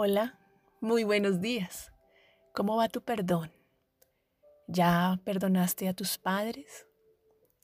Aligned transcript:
Hola, 0.00 0.38
muy 0.80 1.02
buenos 1.02 1.40
días. 1.40 1.90
¿Cómo 2.54 2.76
va 2.76 2.88
tu 2.88 3.02
perdón? 3.02 3.50
¿Ya 4.68 5.20
perdonaste 5.24 5.88
a 5.88 5.92
tus 5.92 6.18
padres? 6.18 6.86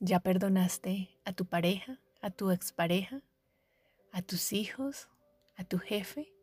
¿Ya 0.00 0.18
perdonaste 0.18 1.16
a 1.24 1.32
tu 1.32 1.46
pareja, 1.46 2.00
a 2.20 2.30
tu 2.30 2.50
expareja, 2.50 3.22
a 4.10 4.20
tus 4.20 4.52
hijos, 4.52 5.08
a 5.54 5.62
tu 5.62 5.78
jefe? 5.78 6.34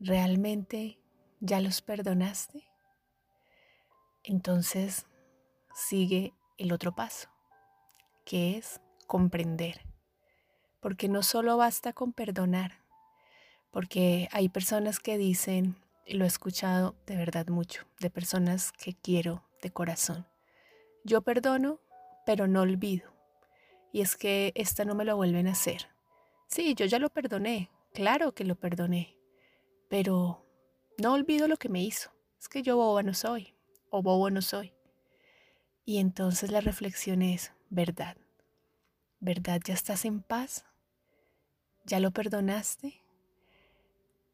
¿Realmente 0.00 0.98
ya 1.38 1.60
los 1.60 1.82
perdonaste? 1.82 2.64
Entonces 4.24 5.06
sigue 5.72 6.34
el 6.58 6.72
otro 6.72 6.96
paso, 6.96 7.28
que 8.24 8.58
es 8.58 8.80
comprender. 9.06 9.82
Porque 10.80 11.08
no 11.08 11.22
solo 11.22 11.56
basta 11.56 11.92
con 11.92 12.12
perdonar, 12.12 12.84
porque 13.76 14.30
hay 14.32 14.48
personas 14.48 15.00
que 15.00 15.18
dicen, 15.18 15.76
y 16.06 16.14
lo 16.14 16.24
he 16.24 16.28
escuchado 16.28 16.96
de 17.06 17.14
verdad 17.14 17.48
mucho, 17.48 17.84
de 18.00 18.08
personas 18.08 18.72
que 18.72 18.94
quiero 18.94 19.44
de 19.60 19.70
corazón, 19.70 20.26
yo 21.04 21.20
perdono, 21.20 21.78
pero 22.24 22.46
no 22.46 22.62
olvido. 22.62 23.12
Y 23.92 24.00
es 24.00 24.16
que 24.16 24.52
esta 24.54 24.86
no 24.86 24.94
me 24.94 25.04
lo 25.04 25.14
vuelven 25.14 25.46
a 25.46 25.52
hacer. 25.52 25.88
Sí, 26.46 26.74
yo 26.74 26.86
ya 26.86 26.98
lo 26.98 27.10
perdoné, 27.10 27.68
claro 27.92 28.32
que 28.32 28.44
lo 28.44 28.54
perdoné, 28.54 29.18
pero 29.90 30.42
no 30.96 31.12
olvido 31.12 31.46
lo 31.46 31.58
que 31.58 31.68
me 31.68 31.82
hizo. 31.82 32.10
Es 32.40 32.48
que 32.48 32.62
yo 32.62 32.78
boba 32.78 33.02
no 33.02 33.12
soy, 33.12 33.52
o 33.90 34.00
bobo 34.00 34.30
no 34.30 34.40
soy. 34.40 34.72
Y 35.84 35.98
entonces 35.98 36.50
la 36.50 36.62
reflexión 36.62 37.20
es, 37.20 37.52
¿verdad? 37.68 38.16
¿Verdad 39.20 39.60
ya 39.62 39.74
estás 39.74 40.06
en 40.06 40.22
paz? 40.22 40.64
¿Ya 41.84 42.00
lo 42.00 42.10
perdonaste? 42.10 43.02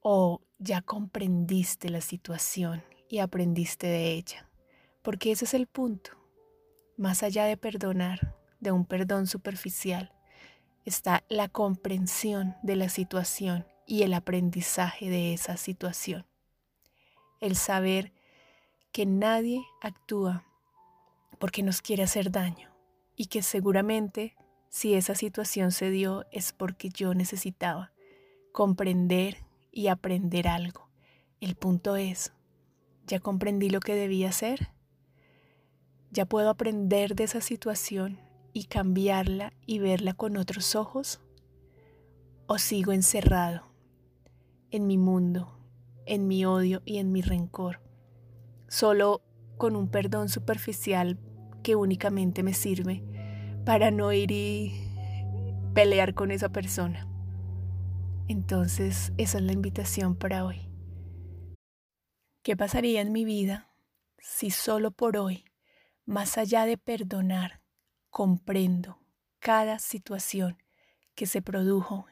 O 0.03 0.43
ya 0.59 0.83
comprendiste 0.83 1.89
la 1.89 2.01
situación 2.01 2.83
y 3.09 3.19
aprendiste 3.19 3.87
de 3.87 4.13
ella. 4.13 4.51
Porque 5.03 5.33
ese 5.33 5.45
es 5.45 5.55
el 5.55 5.67
punto. 5.67 6.13
Más 6.97 7.23
allá 7.23 7.45
de 7.45 7.57
perdonar, 7.57 8.37
de 8.61 8.73
un 8.73 8.85
perdón 8.85 9.27
superficial, 9.27 10.13
está 10.85 11.25
la 11.29 11.49
comprensión 11.49 12.57
de 12.63 12.77
la 12.77 12.89
situación 12.89 13.67
y 13.87 14.03
el 14.03 14.15
aprendizaje 14.15 15.09
de 15.09 15.33
esa 15.33 15.57
situación. 15.57 16.27
El 17.41 17.57
saber 17.57 18.13
que 18.93 19.07
nadie 19.07 19.65
actúa 19.81 20.45
porque 21.39 21.63
nos 21.63 21.83
quiere 21.83 22.03
hacer 22.03 22.31
daño 22.31 22.71
y 23.17 23.27
que 23.27 23.43
seguramente 23.43 24.37
si 24.69 24.95
esa 24.95 25.15
situación 25.15 25.73
se 25.73 25.91
dio 25.91 26.25
es 26.31 26.53
porque 26.53 26.89
yo 26.89 27.15
necesitaba 27.15 27.93
comprender 28.53 29.42
y 29.73 29.89
aprender 29.89 30.47
algo. 30.47 30.89
El 31.41 31.57
punto 31.57 31.97
es, 31.97 32.33
¿ya 33.07 33.19
comprendí 33.19 33.71
lo 33.71 33.81
que 33.81 33.97
debía 33.97 34.29
hacer? 34.29 34.69
¿Ya 36.11 36.27
puedo 36.27 36.51
aprender 36.51 37.17
de 37.17 37.25
esa 37.25 37.41
situación 37.41 38.21
y 38.53 38.65
cambiarla 38.65 39.55
y 39.67 39.79
verla 39.79 40.13
con 40.13 40.37
otros 40.37 40.77
ojos? 40.77 41.21
¿O 42.47 42.59
sigo 42.59 42.93
encerrado 42.93 43.73
en 44.71 44.87
mi 44.87 44.99
mundo, 44.99 45.59
en 46.07 46.29
mi 46.29 46.45
odio 46.45 46.83
y 46.85 46.99
en 46.99 47.11
mi 47.13 47.23
rencor, 47.23 47.81
solo 48.69 49.23
con 49.57 49.75
un 49.75 49.89
perdón 49.89 50.29
superficial 50.29 51.19
que 51.63 51.77
únicamente 51.77 52.43
me 52.43 52.53
sirve 52.53 53.03
para 53.65 53.91
no 53.91 54.13
ir 54.13 54.31
y 54.33 54.75
pelear 55.73 56.15
con 56.15 56.31
esa 56.31 56.51
persona? 56.51 57.12
Entonces, 58.29 59.13
esa 59.19 59.39
es 59.39 59.45
la 59.45 59.53
invitación 59.53 60.15
para 60.15 60.45
hoy. 60.45 60.69
¿Qué 62.43 62.57
pasaría 62.57 63.01
en 63.01 63.13
mi 63.13 63.25
vida 63.25 63.75
si 64.19 64.51
solo 64.51 64.93
por 64.93 65.17
hoy, 65.17 65.45
más 66.07 66.39
allá 66.39 66.65
de 66.65 66.79
perdonar, 66.79 67.61
comprendo 68.11 68.99
cada 69.41 69.79
situación 69.79 70.57
que 71.15 71.27
se 71.27 71.43
produjo 71.43 72.07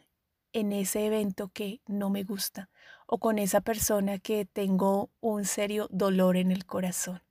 en 0.53 0.73
ese 0.73 1.07
evento 1.07 1.49
que 1.49 1.81
no 1.87 2.11
me 2.11 2.25
gusta 2.25 2.71
o 3.07 3.19
con 3.19 3.39
esa 3.39 3.61
persona 3.61 4.19
que 4.19 4.45
tengo 4.45 5.11
un 5.21 5.45
serio 5.45 5.87
dolor 5.91 6.37
en 6.37 6.51
el 6.51 6.67
corazón? 6.67 7.23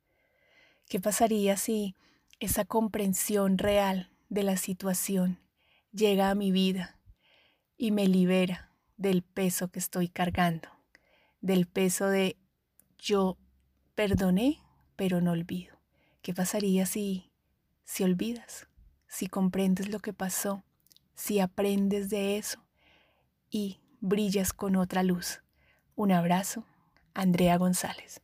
¿Qué 0.88 1.02
pasaría 1.02 1.58
si 1.58 1.96
esa 2.40 2.64
comprensión 2.64 3.58
real 3.58 4.10
de 4.30 4.44
la 4.44 4.56
situación 4.56 5.40
llega 5.92 6.30
a 6.30 6.36
mi 6.36 6.52
vida 6.52 6.98
y 7.78 7.92
me 7.92 8.08
libera 8.08 8.69
del 9.00 9.24
peso 9.24 9.70
que 9.70 9.80
estoy 9.80 10.10
cargando, 10.10 10.68
del 11.40 11.66
peso 11.68 12.08
de 12.08 12.38
yo 13.00 13.38
perdoné, 13.96 14.62
pero 14.98 15.22
no 15.22 15.32
olvido. 15.32 15.80
¿Qué 16.22 16.34
pasaría 16.34 16.86
si, 16.86 17.32
si 17.86 18.04
olvidas, 18.04 18.68
si 19.08 19.28
comprendes 19.28 19.88
lo 19.88 20.00
que 20.00 20.12
pasó, 20.12 20.64
si 21.16 21.40
aprendes 21.40 22.10
de 22.10 22.38
eso 22.38 22.60
y 23.50 23.80
brillas 24.02 24.52
con 24.52 24.76
otra 24.76 25.02
luz? 25.02 25.42
Un 25.96 26.12
abrazo, 26.12 26.66
Andrea 27.14 27.58
González. 27.58 28.22